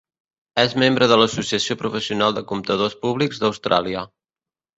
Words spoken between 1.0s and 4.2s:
de l'Associació Professional de Comptadors Públics d'Austràlia.